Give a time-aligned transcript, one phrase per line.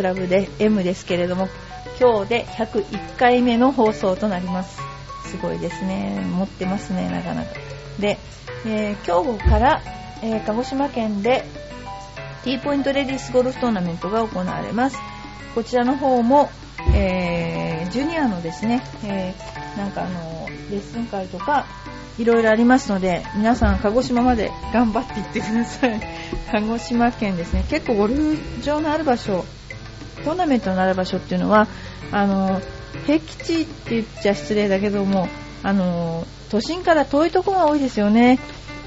[0.00, 1.50] クラブで M ですけれども、
[2.00, 4.80] 今日で101回目の放送となります。
[5.26, 6.24] すごいですね。
[6.26, 7.50] 持ってますね、なかなか。
[7.98, 8.16] で、
[8.64, 9.82] えー、今日から、
[10.22, 11.44] えー、鹿児島県で
[12.44, 14.96] T ポイントレディスゴルフトーナメントが行われます。
[15.54, 16.48] こちらの方も、
[16.94, 21.66] えー、ジュニアのですね、えー、なんかあの、レッスン会とか、
[22.18, 26.00] いろいろありますので、皆さん鹿児島まで頑張って行ってください。
[26.52, 29.44] 鹿児島県ですね、結構ゴルフ場のある場所、
[30.24, 31.68] トーナメントのある場所っていうのは、
[32.12, 32.60] あの、
[33.06, 35.28] 僻地って言っちゃ失礼だけども、
[35.62, 38.38] あの、都心から遠いところが多いですよね。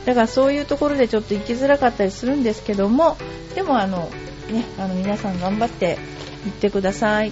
[0.06, 3.18] だからそういうところでちょっと行きづらかったりするんですけども、
[3.56, 4.10] でもあの、
[4.52, 5.98] ね、あの皆さん頑張って
[6.46, 7.32] 行ってください。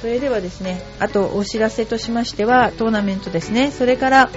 [0.00, 4.30] それではですね、あとお知らせとしましては、トーナメントですね、それから、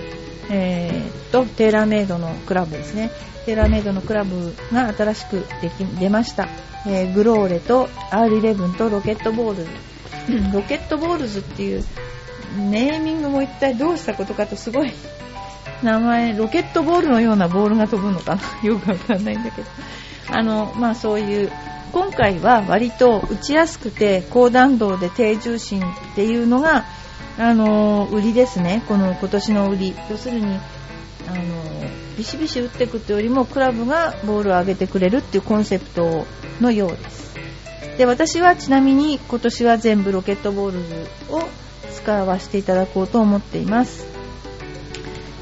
[0.49, 3.11] えー、と、テーラーメイドのクラブですね。
[3.45, 6.47] テーラーメイドのクラブが新しくでき出ました。
[6.85, 9.69] えー、グローレと R11 とロケットボールズ。
[10.53, 11.83] ロケットボールズっていう
[12.57, 14.91] ネーミングも一体どうしたことかとすごい
[15.83, 18.41] 名前、ロケットボールのようなボールが飛ぶのかな？
[18.67, 19.67] よくわかんないんだけど。
[20.29, 21.51] あの、まあそういう
[21.91, 26.85] 今回は割と打ちやすくて高弾道で低重心っていうのが、
[27.39, 29.95] あの売りですね、この今年の売り。
[30.09, 30.45] 要するに、
[31.27, 31.67] あの
[32.17, 36.25] ビシビシ打っていくってよりもクラブがボールを上げてくれるっていうコンセプト
[36.59, 37.35] のようです。
[37.97, 41.41] で私はちなみに今年は全部ロケットボールを
[41.93, 44.07] 使わせていただこうと思っています。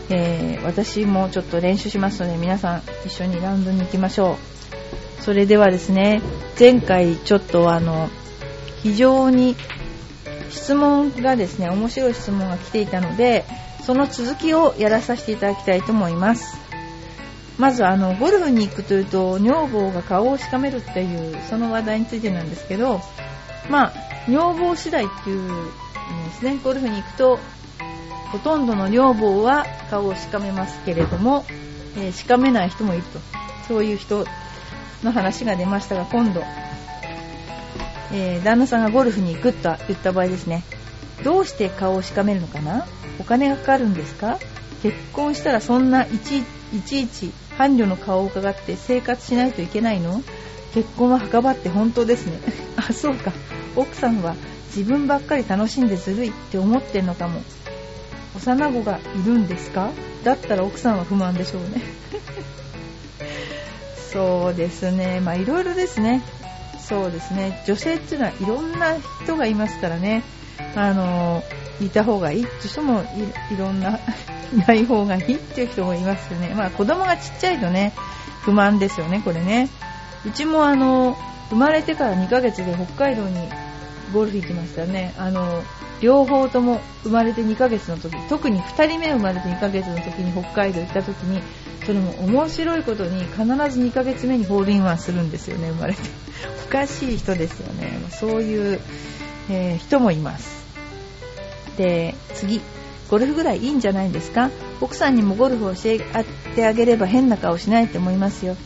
[0.09, 4.37] えー、私もちょっと練習しますので皆さん一緒にラウンドに行きましょ
[5.19, 5.23] う。
[5.23, 6.21] それではですね、
[6.59, 8.09] 前回ちょっとあの、
[8.83, 9.55] 非常に
[10.49, 13.45] 質問がですね、面白い質問が来ていたので、
[13.85, 16.57] その続きをやらさせていただきたいと思います。
[17.57, 23.01] まずあの、ゴルフに行くというと、女房が顔をしかめるっていう、その話題についてなんですけど、
[23.69, 23.93] まあ、
[24.27, 25.65] 女房次第っていうん
[26.29, 27.39] ですね、ゴルフに行くと、
[28.31, 31.45] ほとんどの女房は顔をしかめますけれども、
[31.95, 33.19] えー、しかめない人もいると。
[33.67, 34.25] そういう人
[35.03, 36.43] の話が出ましたが、今度、
[38.17, 40.63] えー、旦那さんがゴルフに行くと言った場合ですね、
[41.25, 42.87] どうして顔をしかめるのかな？
[43.19, 44.39] お金がかかるんですか？
[44.81, 46.39] 結婚したらそんないち
[46.73, 50.23] いちいち伴侶の顔を伺って生活しないといけないの？
[50.73, 52.39] 結婚は墓場って本当ですね。
[52.77, 53.33] あ、そうか。
[53.75, 54.35] 奥さんは
[54.67, 57.41] 自分ばっかり楽しんでずるいって思ってんのかも。
[58.37, 59.91] 幼子がいるんですか？
[60.23, 61.81] だったら奥さんは不満でしょうね。
[64.11, 66.21] そうですね、まあいろいろですね。
[66.87, 70.23] そうですね、女性っていうのはいろんな人がいますからね。
[70.75, 71.43] あの、
[71.81, 73.03] いた方がいいっていう人も
[73.51, 73.99] いろんな、
[74.53, 76.53] いない方がいいっていう人もいますよね。
[76.55, 77.93] まあ子供がちっちゃいとね、
[78.41, 79.69] 不満ですよね、これね。
[80.25, 81.17] うちもあの、
[81.49, 83.49] 生まれてから2ヶ月で北海道に
[84.13, 85.13] ゴルフ行きましたね。
[85.17, 85.63] あの、
[86.01, 91.41] 両方とも生まれて2ヶ月の時、特に2人目生まれて2ヶ月の時に北海道行った時に、
[91.85, 93.45] それも面白いことに必ず
[93.81, 95.99] 2ヶ月目にホールインワンするんですよね、生まれて。
[96.67, 97.99] おかしい人ですよね。
[98.11, 98.79] そういう、
[99.49, 100.65] えー、人もいます。
[101.77, 102.61] で、次。
[103.07, 104.49] ゴルフぐらいいいんじゃないですか？
[104.81, 105.99] 奥さんにもゴルフを教え
[106.55, 108.57] てあげれば変な顔しないと思いますよ。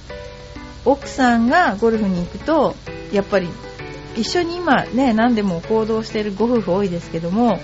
[0.86, 2.74] 奥さんがゴルフに行くと、
[3.12, 3.50] やっぱり
[4.16, 7.60] 一緒に今ね、何でも行動しているご夫婦多いですけども、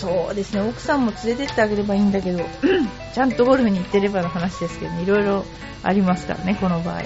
[0.00, 2.42] そうですね、奥さんも連れてってあげればいいんだけど、
[3.14, 5.44] ちゃんとゴルフに行ってればの話ですけどね、いろいろ
[5.82, 7.02] ありますからね、この場合。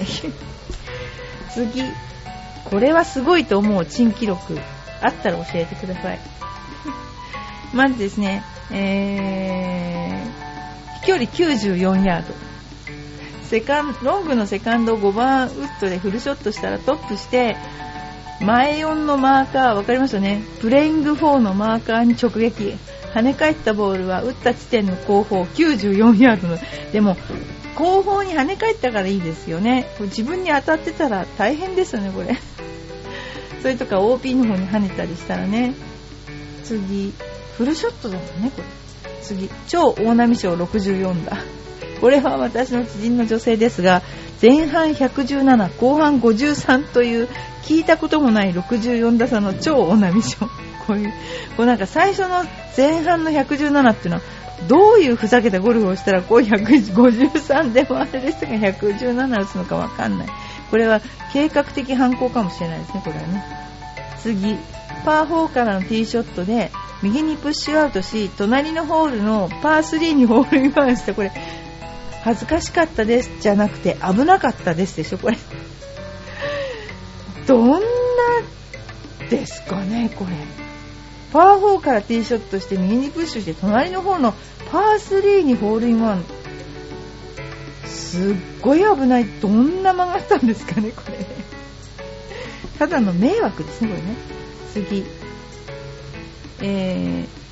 [1.53, 1.83] 次、
[2.63, 4.57] これはすごいと思う珍記録、
[5.01, 6.19] あったら教えてください。
[7.75, 12.33] まずですね、えー、飛距離94ヤード。
[13.43, 17.57] セカンロングのセカンド5番ウッドでフルショットしたらトップして、
[18.41, 20.43] 前4のマーカー、わかりますよね？
[20.59, 22.75] プレイング4のマーカーに直撃。
[23.13, 26.57] 跳ね返ったボールは打った地点の後方94ヤードの。
[26.91, 27.15] でも、
[27.75, 29.87] 後方に跳ね返ったからいいですよね。
[29.97, 32.35] これ自分に当たってたら大変ですよね、これ。
[33.61, 35.73] それとか OP の方に跳ねたりしたらね。
[36.65, 37.13] 次、
[37.57, 38.63] フルショットだもんね、これ。
[39.21, 41.37] 次、超大波賞64だ。
[42.01, 44.01] これは私の知人の女性ですが、
[44.41, 47.29] 前半117、後半53という
[47.63, 50.45] 聞いたこともない64打差の超大波賞。
[50.85, 51.13] こういう、
[51.57, 52.43] こうなんか最初の
[52.77, 54.21] 前半の117っていうのは、
[54.67, 60.27] どういうふざけたゴルフをしたらこう153で回れる人が117打つのかわかんない。
[60.69, 61.01] これは
[61.33, 63.43] 計画的犯行かもしれないですね、これはね。
[64.21, 64.57] 次、
[65.03, 66.71] パー4からのティーショットで
[67.01, 71.31] 右にプッシュアウトし、隣のホールのパー3にホールインワンして、これ、
[72.25, 75.37] 恥ずかしかったですじゃなくて危なかったですでしょ、これ。
[77.45, 77.77] どんな
[79.29, 80.31] ですかね、これ。
[81.31, 84.33] パー4からティーショットして右にプッシュして隣の方の
[84.71, 86.25] パー3にホールインワン。
[87.85, 89.25] すっごい危ない。
[89.39, 91.23] どんな曲がったんですかね、これ。
[92.79, 94.15] ただの迷惑ですね、これね。
[94.73, 95.05] 次。
[96.61, 97.44] えー、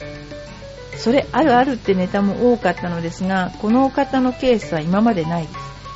[1.04, 5.50] それあるあるってネタも多かったのですが、このお方のケースは今までないで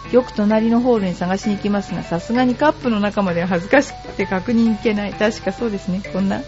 [0.09, 0.13] す。
[0.13, 5.13] よく隣のホールに探しに行きますが、さすがにカップの中までは恥ずかしくて確認行けない。
[5.13, 6.01] 確かそうですね。
[6.11, 6.41] こんな、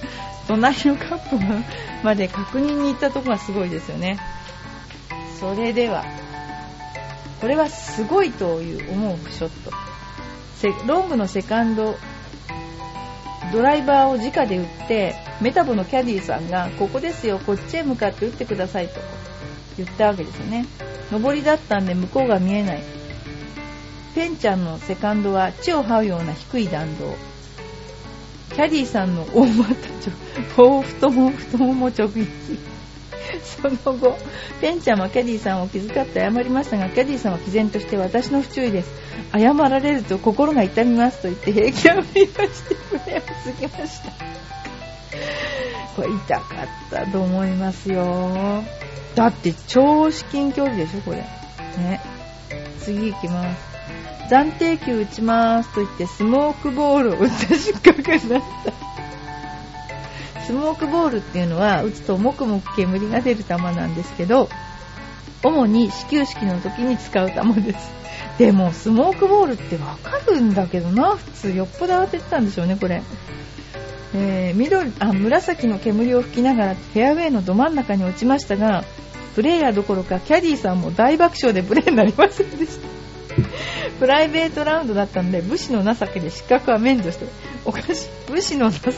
[0.49, 1.37] 隣のカップ
[2.03, 4.19] まで確認に行ったとこがすごいですよね。
[5.39, 6.03] それでは、
[7.39, 9.71] これはすごいという思うショット。
[10.85, 11.97] ロングのセカンド、
[13.53, 18.99] ドライバーを直で打って、メタボのキャディーさんが、ここですよ、こっちへ向かって打ってくださいと
[19.77, 20.65] 言ったわけですよね。
[21.11, 22.83] 上りだったんで向こうが見えない。
[24.15, 27.15] ペンちゃんのセカンドは地を這うような低い弾道。
[28.49, 29.75] キャディーさんの大股
[30.57, 32.27] 大太も太もも直撃。
[33.43, 34.17] その後、
[34.59, 38.91] ペンちゃんはキャディーさんを気遣って謝りましたが、キャディーさんは毅然として私の不注意です。
[39.31, 44.48] 謝られると心が痛みますと言って平気を振りまして船を過ぎました。
[45.99, 48.63] これ痛かったと思いますよ。
[49.15, 51.17] だって超至近距離でしょ、これ。
[51.17, 51.99] ね。
[52.79, 53.69] 次行きます。
[54.29, 58.41] 暫定球打ちますと言ってスモークボールを打った失格になっ
[60.35, 64.47] たスモークボールっていうのは打つともくもく煙が出る球なんですけど
[65.43, 67.91] 主に始球式の時に使う球です
[68.37, 73.01] でもスモークボールってわかるんだけどな普通よっぽど当ててたんでしょうねこれ
[74.15, 78.83] えー、緑あ紫の煙を吹きながらフェアウェイのど真ん中に落ちましたが
[79.35, 82.99] プレーヤーどころかキャディーさんも大爆笑でプレーになりませんでした
[83.99, 87.25] プライベートラウンドだったんで、武士の情けで失格は免除して、
[87.65, 88.31] おかしい。
[88.31, 88.91] 武士の情け。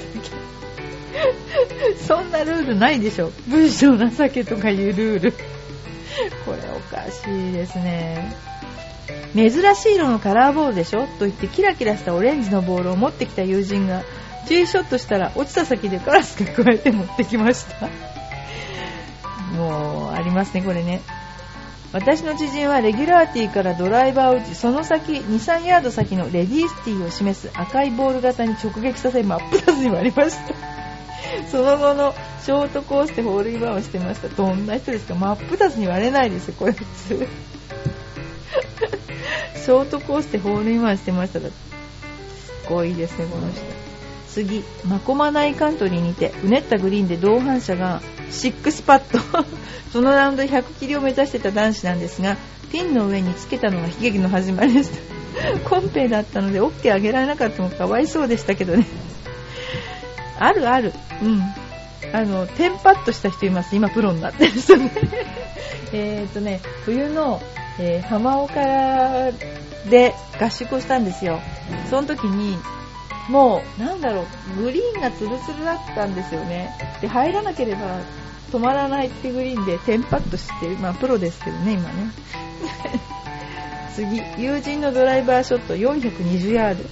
[2.07, 3.31] そんなルールないでしょ。
[3.47, 5.31] 武士の情けとかいうルール。
[6.45, 8.35] これおかしいですね。
[9.33, 14.03] 珍しい色のカラーボールでしょと言ってキラキラしたオレンジのボールを持ってきた友人が
[14.47, 17.89] ティーショットしたら落ちた先でカラスが加えて持ってきました。
[19.55, 21.01] もう、ありますね、これね。
[21.93, 30.53] 私の知人はレギュラーティーからドライバーを打ちその先23ヤード先のレディースティーを示す赤いボール型に直撃させ真っ二つに割りました。
[31.49, 32.13] その後の
[32.43, 34.29] ショートコースでホールインワンをしてました。
[34.29, 35.15] どんな人ですか？
[35.15, 37.27] 真っ二つに割れないですよこれ普通
[39.55, 41.41] ショートコースでホールインワンしてました。
[41.41, 41.51] す
[42.69, 43.80] ごいですねこの人。
[44.33, 49.19] 次マコマナイカントリーにてうねったグリーンで同伴者がシックスパット
[49.91, 52.37] そのラウンド100キリを目指してた男子なんですが
[52.71, 55.21] ピンの上につけたのが悲劇の始まりでした
[55.69, 58.85] コンペだったので OK あげられなかったのかわいそうでしたけどね。
[60.39, 60.93] あるある。
[61.21, 61.41] うん。
[62.13, 63.75] あのテンパッとした人います。
[63.75, 64.91] 今プロになってる人ね。
[65.93, 67.41] えっとね冬の、
[67.79, 68.61] えー、浜岡
[69.89, 71.39] で合宿をしたんですよ。
[71.89, 72.57] その時に
[73.31, 74.25] もう、なんだろ
[74.57, 76.69] う、グリーンがツルツルだったんですよね。
[76.99, 78.01] で、入らなければ
[78.51, 82.11] 止まらないってグリーンでテンパッとして、まあプロですけどね、今ね。
[83.95, 86.83] 次、友人のドライバーショット420ヤード。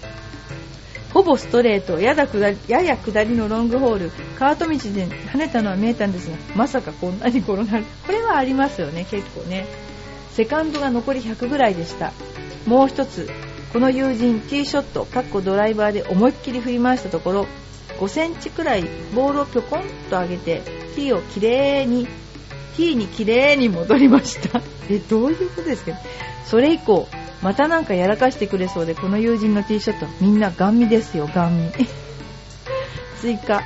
[1.14, 7.84] ほぼストレート、やや下りやや下りのロングホール、カート道で跳ねたのは見えたんですが、まさかこんなに転がる。
[8.06, 9.66] これはありますよね、結構ね。
[10.32, 12.14] セカンドが残り100ぐらいでした。
[12.66, 13.30] もう一つ、
[13.74, 17.48] この友人、ティーショット、かっこドライバーで思いっきり振り回したところ、
[18.00, 18.84] 5センチくらい
[19.14, 20.62] ボールをぴょこんと上げて、
[20.96, 22.08] ティーをきれいに、
[22.78, 24.62] ティーにきれいに戻りました。
[24.90, 25.92] え、どういうことですか？
[26.46, 27.08] それ以降、
[27.44, 31.72] またなんかやらかしてくれそうで、この友人のティーショット、みんなガン見ですよ、ガン見。
[33.22, 33.62] 追加。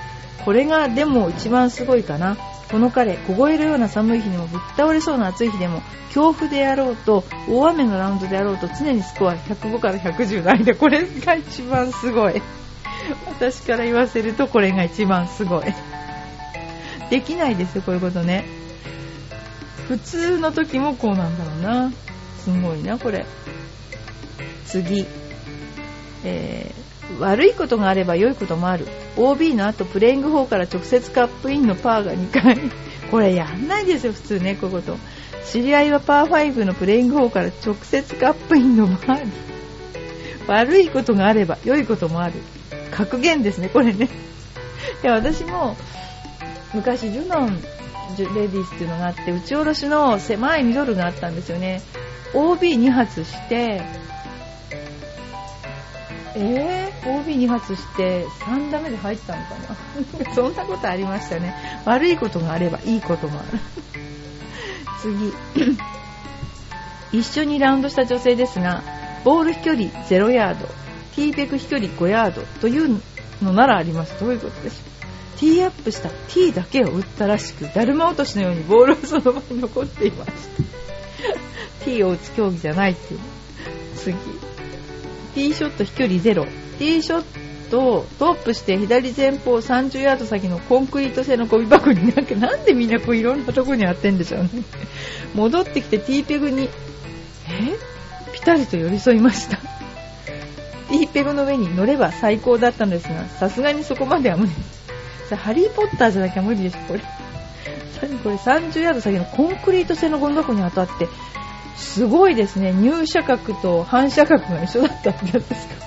[0.46, 2.38] これがでも一番すごいかな。
[2.70, 10.76] この彼、凍えるような寒い日でもぶっ倒れそうな暑い日でも強風であろうと大雨のラウンドであろうと常にスコア105から110の間。
[10.76, 12.42] これが一番すごい。
[13.28, 15.66] 私から言わせるとこれが一番すごい。
[17.10, 18.46] できないですよこういうことね。
[19.88, 21.92] 普通の時もこうなんだろうな。
[22.40, 23.26] すごいなこれ。
[24.66, 25.06] 次。
[26.24, 28.88] えー悪いことがあれば良いこともある。
[29.18, 32.58] OB の後プレイング4から直接カップインのパーが2回。
[33.12, 34.98] これやんないですよ普通ねこういうこと。
[35.46, 39.32] 知り合いはパー5のプレイング4から直接カップインのバーに。
[40.48, 42.34] 悪いことがあれば良いこともある。
[42.92, 44.10] 格言ですねこれね。
[45.04, 45.76] いや私も
[46.74, 47.62] 昔ジュノン
[48.18, 51.82] レディスっていうのがあって打ち下ろしの狭いミドルがあったんですよね。
[52.34, 53.82] OB2 発して
[56.36, 59.50] えー、OB2 発して3打目で入ったのか
[60.28, 60.34] な？
[60.36, 61.54] そんなことありましたね。
[61.86, 63.60] 悪いことがあればいいこともある。
[65.02, 65.34] 次。
[67.20, 68.82] 一緒にラウンドした女性ですが
[69.24, 70.66] ボール飛距離0ヤード
[71.16, 73.00] ティーペク飛距離5ヤードという
[73.44, 74.20] のならあります。
[74.20, 74.76] どういうことでしょ
[75.38, 75.40] う？
[75.40, 80.32] ティーアップした T だけを打ったらしくだるま落としのようにボールはその場に残っていまし
[81.82, 83.20] た T を打つ競技じゃないっていう。
[83.98, 84.16] 次。
[85.34, 86.46] ティーショット飛距離0
[86.78, 87.24] ティーショッ
[87.70, 94.50] トをトップして左前方30ヤード先のコンクリート製のゴミ箱になんかなんでみんなこういろんなとこにやってんでしょうね。
[95.34, 96.70] 戻ってきてティーペグにえ？
[98.34, 99.58] ピタリと寄り添いました。
[99.58, 104.52] ティーペグの上に乗れば最高だったのですがさすがにそこまでは無理。
[104.54, 104.62] で
[105.30, 107.00] すハリー・ポッターじゃなきゃ無理でしょこれ。
[107.00, 111.08] これ30ヤード先のコンクリート製のゴミ箱に当たって
[111.76, 112.72] すごいですね。
[112.74, 115.84] 入射角と反射角が一緒だったんですか。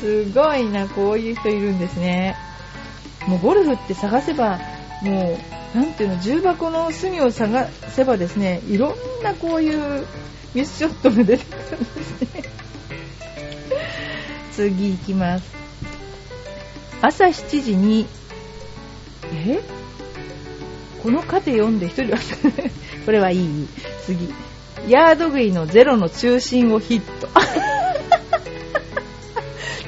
[0.00, 2.36] すごいなこういう人いるんですね。
[3.26, 4.60] もうゴルフって探せば
[5.02, 5.38] も
[5.74, 10.06] うなんていうの重箱の隅を探せばですねいろんなこういう
[10.54, 12.42] ミスショットが出てくるんですね。
[14.52, 15.44] 次行きます。
[17.02, 18.06] 朝7時に
[19.34, 19.60] え？
[21.02, 22.18] このカテ読んで1人は
[23.06, 23.68] これはいい。
[24.04, 24.28] 次。
[24.88, 27.28] ヤード食いのゼロの中心をヒット。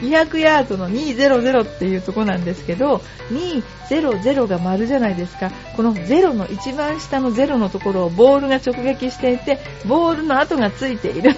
[0.00, 5.50] 200ヤードの200っていうとこなんですけど200が丸じゃないですか。
[5.76, 11.36] この0の一番下の0のところをボールが直撃していてボールの跡がついている。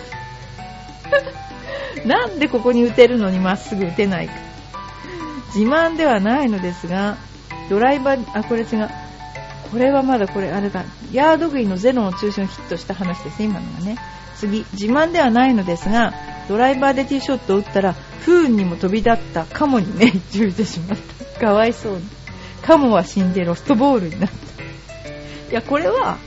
[2.04, 4.34] なんでここに打てるのにまっすぐ打てないか。
[5.54, 7.16] 自慢ではないのですが
[7.70, 8.90] ドライバーあこれ違う
[9.70, 10.84] これはまだこれあれだ。
[11.12, 13.38] ヤード食いのゼロの中心をヒットした話です。
[13.40, 13.96] ね今のがね。
[14.36, 14.64] 次。
[14.72, 16.12] 自慢ではないのですが
[16.48, 17.92] ドライバーでティーショットを打ったら
[18.24, 20.98] 不運にも飛び立ったカモに 命中してしまっ
[21.34, 21.40] た。
[21.40, 22.02] かわいそうに。
[22.62, 24.36] カモは死んでロストボールになった。
[25.52, 26.18] いやこれは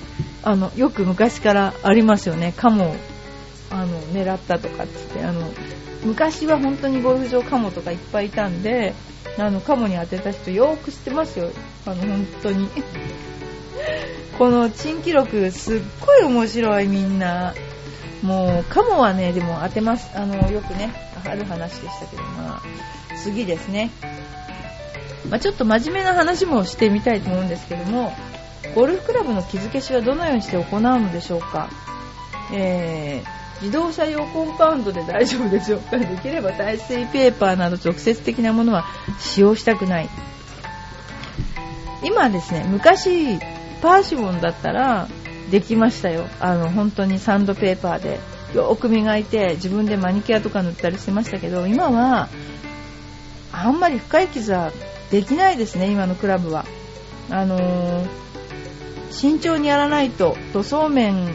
[0.41, 2.53] あのよく昔からありますよね。
[2.55, 2.95] カモ
[3.69, 5.23] あの狙ったとかっつって。
[5.23, 5.51] あの
[6.05, 8.93] 昔は本当にゴルフ場カモとかいっぱいいたんで
[9.37, 11.49] あのカモに当てた人よく知ってますよ。
[11.85, 12.69] あの本当に
[14.37, 17.53] この珍記録すっごい面白いみんな。
[18.23, 20.09] もうカモはねでも当てます。
[20.17, 20.93] あのよくね
[21.25, 22.61] ある話でしたけどまあ
[23.21, 23.91] 次ですね、
[25.29, 28.13] まあ、ちょっと真面目な話もしてみたいと思うんですけども
[28.75, 31.69] ゴルフクラブの傷消しはどのようにして行うのでしょうか、
[32.53, 35.97] えー、自動車用コンパウンドで大丈夫でしょうか。
[35.97, 38.85] できれば耐水ペーパーなど直接的なものは
[39.19, 40.09] 使用したくない。
[42.03, 43.39] 今ですね昔
[43.83, 45.09] パーシモンだったら
[45.51, 46.25] できましたよ。
[46.39, 48.19] あの本当にサンドペーパーで。
[48.55, 52.29] よく磨いて自分でマニキュアとか塗ったりしてましたけど今は
[53.51, 54.71] あんまり深い傷は
[55.09, 56.65] できないですね今のクラブは。
[57.29, 58.07] あのー、
[59.09, 61.33] 慎重にやらないと塗装面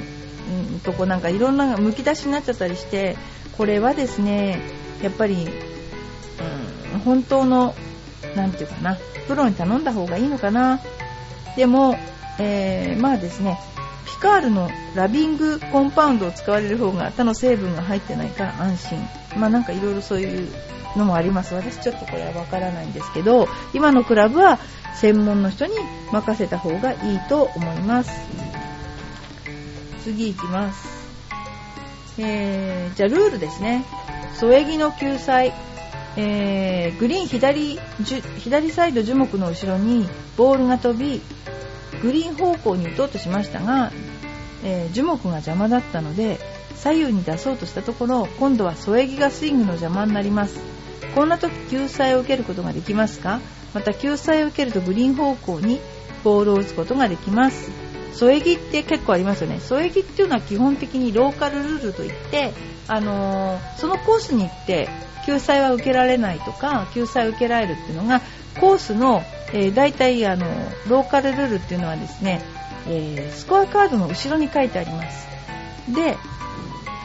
[0.84, 3.16] とこなんかいろんなむき出しになっちゃったりして
[3.56, 4.60] これはですね
[5.02, 5.48] やっぱり、
[6.94, 7.74] うん、本当の
[8.36, 10.80] 何て言うかなプロに頼んだ方がいいのかな。
[11.56, 11.98] でも
[12.38, 13.58] えー、まあですね
[14.06, 18.98] ピカールのラビングコンパウンドを使われる方が他の成分が入ってないから安心。
[19.36, 20.48] まあなんかいろいろそういう
[20.96, 21.54] のもあります。
[21.54, 24.58] 私ちょっとこれはわからないんですけど今のクラブは
[24.96, 25.74] 専門の人に
[26.10, 28.10] 任せた方がいいと思います。
[30.02, 30.88] 次いきます。
[32.18, 33.84] えー、じゃあルールですね。
[34.40, 35.52] 添え木の救済。
[36.16, 37.78] えー、グリーン左
[38.38, 41.20] 左サイド樹木の後ろにボールが飛び
[41.98, 43.92] グリーン方向に打とうとしましたが、
[44.64, 46.38] えー、樹木が邪魔だったので
[46.74, 50.60] 左右に出そうとしたところ今度は添え木がスイングの邪魔になります。
[51.14, 53.40] こんな時救済を受けることができますか？
[53.74, 55.80] また救済を受けるとグリーン方向に
[56.22, 57.70] ボールを打つことができます。
[58.12, 59.60] 添え木って結構ありますよね。
[59.60, 62.52] 添え木っていうのは基本的にローカルルールといって、
[62.86, 64.88] あのー、そのコースに行って
[65.26, 68.22] 救済は受けられないとか救済を受けられるっていうのが
[68.60, 70.46] コースのえー、大体あの
[70.88, 72.42] ローカルルールっていうのはですね、
[72.86, 75.26] えー、スコアカードの後ろに書いてあります。
[75.94, 76.16] で、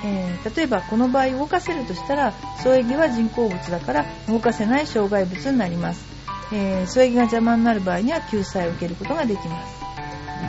[0.05, 6.05] えー、例えばこの場合動かせるとしたら添え木は人工物だから動かせない障害物になります、
[6.51, 9.83] え添え木が邪魔になる場合には救済を受けることができます。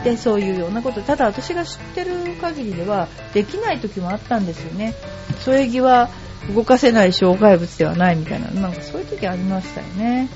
[0.03, 1.01] でそういうようなこと。
[1.01, 4.93] ただ私が知ってる限りではできない時もあったんですよね。
[5.39, 6.09] 添え木は
[6.53, 10.29] 動かせない障害物ではないみたいななんかそういう時ありましたよね。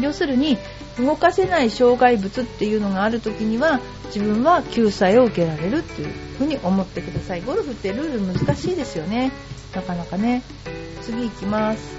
[0.00, 0.58] 要するに
[0.98, 7.42] 動かせない障害物っていうのがある時には自分は救済を受けられるっていうふうに思ってください。
[7.42, 9.32] ゴルフってルール難しいですよね。
[9.74, 10.42] なかなかね。
[11.02, 11.96] 次行きます。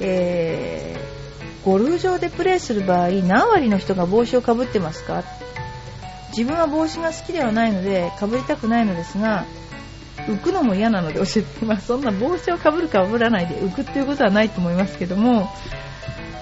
[0.00, 5.24] えー、ゴルフ場でプレーする場合何割の人が帽子をかぶってますか？
[6.36, 9.46] 自分は帽子が好きではないのでかぶりたくないのですが
[10.26, 15.48] 浮くのも嫌なので教えて、まあ、そんな帽子をかぶるかぶらないで浮くっていうことはないと思いますけども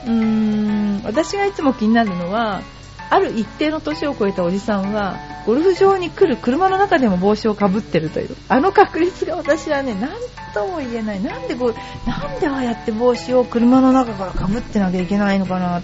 [0.07, 2.63] うーん私がいつも気になるのは
[3.11, 8.37] ある一定の年を超えたおじさんはゴルフ場に来る車の中でも帽子をかぶってるという。
[8.49, 10.11] あの確率が私はね何
[10.55, 11.23] とも言えない。
[11.23, 15.83] なんでこうなんでああやって帽子を車の中からかぶってなきゃいけないのかな。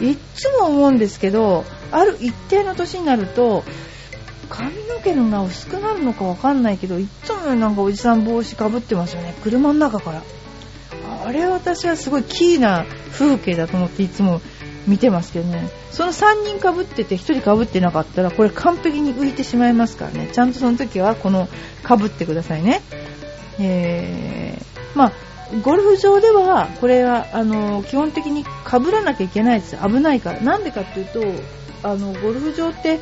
[0.00, 3.62] いっつも思うんですけどある一定の年になると
[4.48, 9.34] 髪の毛のが薄くなるのかわかんないけどいっつもなんかおじさん帽子かぶってますよね。
[9.42, 10.22] 車の中から。
[11.24, 14.40] あれ私はすごいキーな風景だと思っていつも
[14.86, 15.68] 見てますけどね。
[15.90, 20.28] その3人かぶってて1人かぶってなかったらこれ完璧に浮いてしまいますからね。
[20.32, 21.48] ちゃんとその時はこの
[21.82, 22.82] かぶってくださいね。
[23.58, 25.12] えー、まあ
[25.62, 29.76] ゴルフ場ではこれはあの基本的にかぶらなきゃいけないです。
[29.76, 30.40] 危ないから。
[30.40, 31.22] なんでかっていうと
[31.88, 33.00] あのゴルフ場って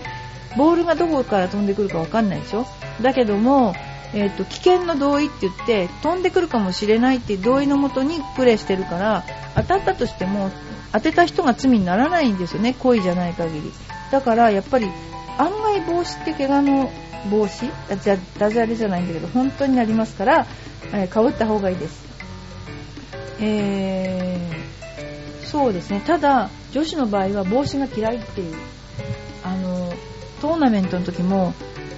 [0.57, 2.67] ボールがどこから飛んでくるかわかんないでしょ？
[3.01, 3.75] だけども
[4.15, 9.25] えーと、危険の同意って言って飛んでくるかもしれないっていう同意のもとにプレーしてるから
[9.57, 10.51] 当たったとしても
[10.93, 13.73] 当てた人が罪にならないんですよね故意じゃない限り。
[14.11, 14.91] だからやっぱり
[15.39, 16.93] 案外防止って怪我の
[17.31, 17.71] 防止
[18.03, 20.47] じゃダジャレじゃないんだけど本当になりますから、
[20.93, 22.05] えー、かぶった方がいいです。
[23.41, 26.03] えー、そうですね。
[26.07, 28.55] ただ女子の場合は帽子が嫌いっていう
[29.43, 29.93] あの
[30.41, 31.55] トーナメントの時も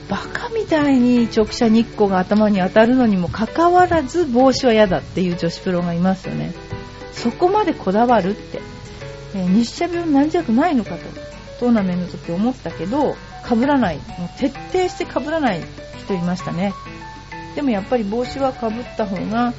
[0.09, 6.53] バカみたいに直射日光が頭に当たるのにもかかわらず帽子は嫌だっていう女子プロがいますよね。
[7.13, 8.61] そこまでこだわるって、
[9.35, 10.99] えー、日射病なんじゃないのかと
[11.61, 13.17] トーナメントの時思ったけど
[13.49, 13.97] 被らない。
[13.97, 15.63] もう徹底して被らない
[16.05, 16.75] 人いましたね。
[17.55, 19.55] でもやっぱり帽子はかぶった方が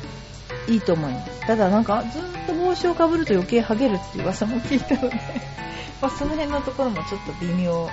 [0.67, 1.47] いいと思います。
[1.47, 5.15] ただなんかずっと帽子をかぶると余計ハゲるっていう噂も聞いたので
[6.01, 7.89] まその辺のところもちょっと微妙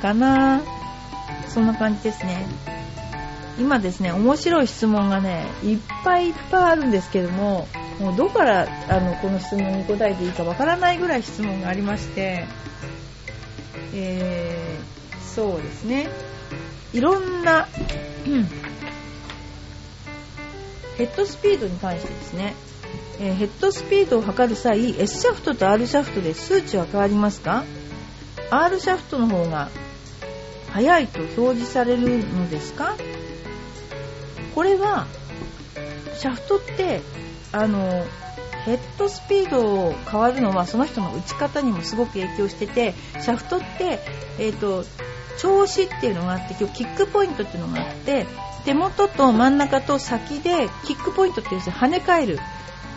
[0.00, 0.60] かな。
[1.48, 2.46] そんな感じですね。
[3.58, 12.46] 今ですね面白い質問がねいっぱいいっぱいあるんですけどももうどこからあのこの質問に答えていいかわからないぐらい質問がありまして
[13.92, 16.08] えー、そうですね。
[16.92, 17.68] いろんな、
[20.96, 22.54] ヘッドスピードに関してですね、
[23.20, 27.64] えー、ヘッドスピードを測る際 S シャフトと R シャフトで数値は変わりますか
[28.50, 29.70] ？R シャフトの方が
[30.72, 32.96] 速いと表示されるのですか？
[34.54, 35.06] これは
[36.14, 37.00] シャフトって
[37.52, 38.04] あの
[38.64, 44.00] ヘッドスピードを変わるのはその人の打ち方にもすごく影響しててシャフトって、
[44.38, 44.84] えーと、
[45.38, 48.26] 調子っていうのがあって今日キックポイントっていうのがあって
[48.66, 52.38] 手元と真ん中と先でキックポイントっていう跳ね返る。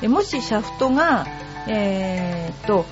[0.10, 1.26] もしシャフトが、
[1.70, 2.86] えーと、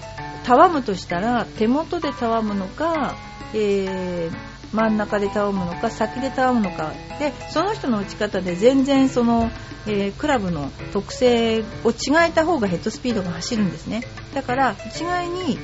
[0.46, 3.15] たわむとしたら手元でたわむのか、
[3.54, 6.94] えー真ん中でたわむのか先でたわむのか。
[7.20, 9.52] でその人の打ち方で全然その、
[9.86, 14.04] えー、クラブの特性を違えた方がヘッドスピードが走るんですね。
[14.34, 15.60] だから一概に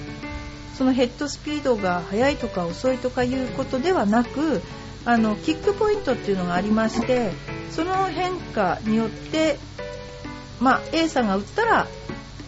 [0.78, 4.62] そのヘッドスピードが速いとか遅いとかいうことではなく
[5.06, 7.32] あのキックポイントっていうのがありまして
[7.72, 9.58] その変化によって、
[10.60, 11.88] まあ、A さんが打ったら、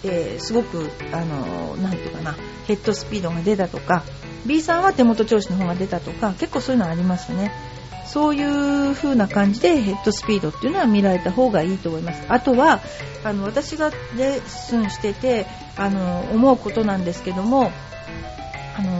[0.03, 2.35] えー、すごくあのなていうかな
[2.67, 4.03] ヘッドスピードが出たとか
[4.45, 7.51] B さんは手元調子の方が出たとか結構そういうのありますね。
[8.05, 8.43] そうい
[8.89, 12.23] う風な感じでヘッドスピードっていうのは見られた方がいいと思います。
[12.27, 12.79] あとは
[13.23, 15.45] あの私がレッスンしてて
[15.77, 17.71] あの思うことなんですけども
[18.75, 18.99] あの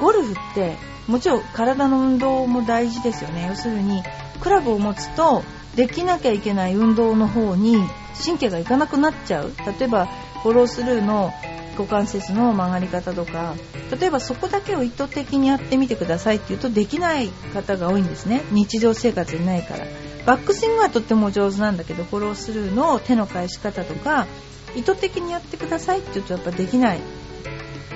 [0.00, 0.76] ゴルフって
[1.08, 3.46] もちろん体の運動も大事ですよね。
[3.48, 4.04] 要するに
[4.40, 5.42] クラブを持つと
[5.74, 7.76] できなきゃいけない運動の方に
[8.24, 9.52] 神経がいかなくなっちゃう。
[9.80, 10.06] 例えば
[10.42, 11.32] フォロースルーの
[11.76, 13.54] 股関節の曲がり方とか
[14.00, 18.42] 例えばそこだけを意図的にやってみてくださいって言うとできない方が多いんですね。
[18.50, 19.84] 日常生活にないから。
[20.26, 24.26] バックスイングはとっても上手なんだけどフォロースルーの手の返し方とか
[24.74, 27.00] 意図的にやってくださいって言うとやっぱできない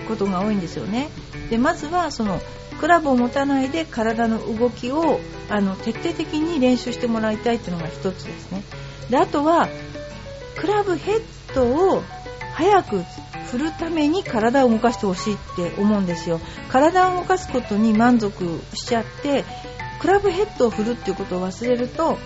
[0.06, 1.08] ことが多いんですよね。
[1.50, 2.40] でまずはその
[2.80, 8.62] クラブを持たないで体の動きをあの徹底的に練習してもらいたいっていうのが一つですね。
[9.10, 9.68] であとは
[10.56, 11.22] クラブヘッ
[11.54, 12.02] ドを
[12.54, 13.04] 早く
[13.50, 16.40] 振るために体を動かしてほしいって思うんですよ。
[16.70, 19.44] 体を動かすことに満足しちゃって
[20.00, 22.18] クラブヘッドを振るっていうことを忘れると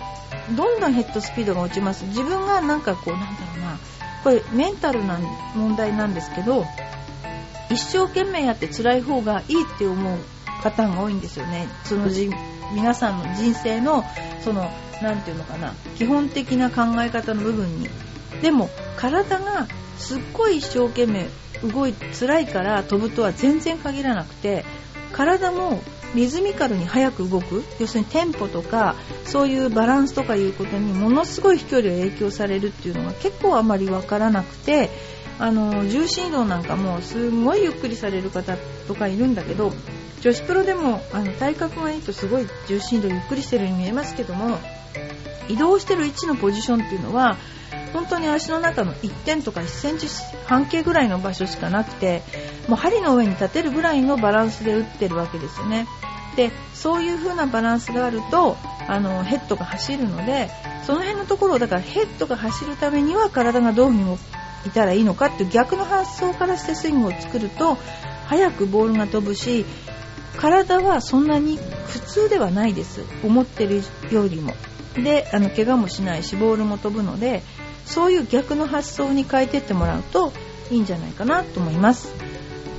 [0.55, 2.05] どんどんヘッドスピードが落ちます。
[2.05, 3.77] 自分がなんかこうなんだろうな。
[4.23, 5.19] これメンタルな
[5.55, 6.65] 問題なんですけど
[7.69, 10.17] 一生懸命やって辛い方がいいって思う
[10.63, 11.67] パターンが多いんですよね。
[11.83, 12.29] そのじ
[12.73, 14.03] 皆さんの人生の
[14.43, 15.73] その何て言うのかな。
[15.95, 17.89] 基本的な考え方の部分に。
[18.41, 21.27] でも体がすっごい一生懸命
[21.63, 24.65] 動い辛いから飛ぶとは全然限らなくて
[25.11, 25.81] 体も
[26.13, 27.63] リズミカルに速く動く。
[27.79, 34.89] 要するにテンポとかそういうバランスとかいうことにものすごい飛距離を影響されるっていうのが結構あまり分からなくて
[35.39, 38.55] あの重心移動なんかもすごいゆっくりされる方
[38.87, 39.73] とかいるんだけど
[40.21, 44.57] 女子プロでもあの体格がいいとすごい重心移動ゆっくりしてるように見えますけども
[45.49, 47.37] 移動してる位置のポジションっていうのは
[47.95, 50.07] 本当に足の中の1点とか1センチ
[50.47, 52.23] 半径ぐらいの場所しかなくて
[52.67, 55.87] もう針の上に立てるぐらいのバランスで打ってるわけですよね。
[56.35, 58.57] でそういう風なバランスがあると
[58.89, 60.49] あのヘッドが走るので
[60.85, 64.19] その辺のところだからヘッドが走るためには体がどういう風に
[64.65, 67.77] いたらいいのかっていう逆の発想からしてスイングを作ると
[68.25, 69.65] 早くボールが飛ぶし
[70.35, 73.81] 体はそんなに普通ではないです思ってる
[74.11, 74.53] よりも
[74.95, 77.43] であの怪我もしないしボールも飛ぶので
[77.85, 80.31] そういう逆の発想に変えてってもらうと
[80.71, 82.13] いいんじゃないかなと思います、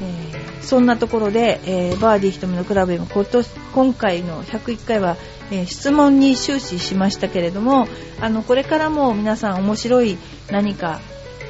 [0.02, 5.16] えー、そんなところで、えー、バーディー瞳のクラブへも今回の101回は、
[5.50, 7.86] えー、質問に終始しましたけれども
[8.20, 10.18] あのこれからも皆さん面白い
[10.50, 11.00] 何か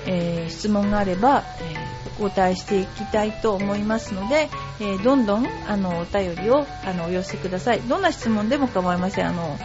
[0.07, 1.77] え、質問があれば、え、
[2.19, 4.49] お答えしていきたいと思いますので、
[4.81, 7.81] え、どんどんあのお便りをあのお寄せください。
[7.81, 9.29] どんな質問でも構いません。
[9.29, 9.59] あの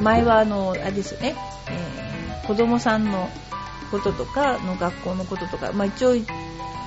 [0.00, 1.34] 前はあのあれですよね、
[1.68, 2.01] え、
[2.46, 3.28] 子供さんの
[3.90, 6.14] こととかの学校のこととか、まあ、一応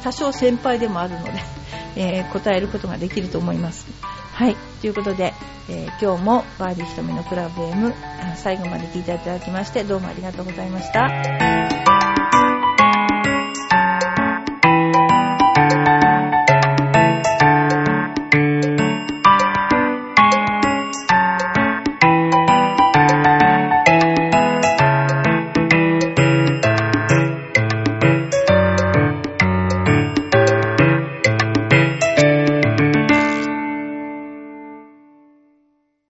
[0.03, 1.31] 多少先輩でもあるので、
[1.95, 3.87] え、答えることができると思います。
[4.33, 4.55] はい。
[4.81, 5.33] ということで、
[5.69, 7.93] えー、今日もバーディー瞳のクラブ M
[8.35, 11.74] 最後まで聞いていただきましてどうもありがとうございました。